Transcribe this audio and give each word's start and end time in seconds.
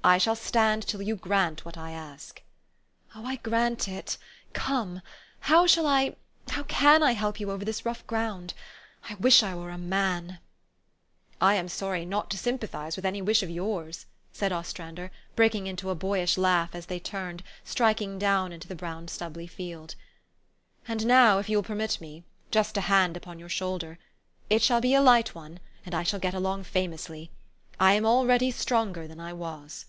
"I 0.12 0.16
shall 0.16 0.34
stand 0.34 0.86
till 0.86 1.02
you 1.02 1.14
grant 1.14 1.66
what 1.66 1.76
I 1.76 1.90
ask." 1.90 2.42
"Oh, 3.14 3.26
I 3.26 3.36
grant 3.36 3.86
it! 3.86 4.16
Come! 4.54 5.02
How 5.40 5.66
shall 5.66 5.86
I 5.86 6.16
how 6.48 6.62
can 6.62 7.02
I 7.02 7.12
help 7.12 7.38
you 7.38 7.50
over 7.50 7.66
this 7.66 7.84
rough 7.84 8.06
ground? 8.06 8.54
I 9.10 9.16
wish 9.16 9.42
I 9.42 9.54
were 9.54 9.68
a 9.68 9.76
man!"" 9.76 10.38
I 11.40 11.54
am 11.56 11.68
sorry 11.68 12.06
not 12.06 12.30
to 12.30 12.38
sympathize 12.38 12.96
with 12.96 13.04
any 13.04 13.20
wish 13.20 13.42
of 13.42 13.50
3 13.50 13.58
r 13.58 13.68
ours," 13.68 14.06
said 14.32 14.52
Ostrander, 14.52 15.10
breaking 15.36 15.66
into 15.66 15.90
a 15.90 15.94
boyish 15.94 16.38
laugh 16.38 16.74
as 16.74 16.86
they 16.86 16.98
turned, 16.98 17.42
striking 17.62 18.18
down 18.18 18.52
into 18.54 18.68
the 18.68 18.74
brown 18.74 19.06
stubbly 19.06 19.46
field." 19.46 19.96
And 20.88 21.04
now, 21.04 21.38
if 21.40 21.50
you 21.50 21.58
will 21.58 21.62
permit 21.62 22.00
me, 22.00 22.24
just 22.50 22.78
a 22.78 22.88
hand 22.88 23.18
upon 23.18 23.38
your 23.38 23.50
shoulder. 23.50 23.98
It 24.48 24.62
shall 24.62 24.80
be 24.80 24.94
a 24.94 25.02
light 25.02 25.34
one; 25.34 25.60
and 25.84 25.94
I 25.94 26.04
shall 26.04 26.20
get 26.20 26.32
along 26.32 26.64
famously. 26.64 27.30
I 27.78 27.92
am 27.94 28.06
already 28.06 28.50
stronger 28.50 29.06
than 29.06 29.20
I 29.20 29.34
was." 29.34 29.84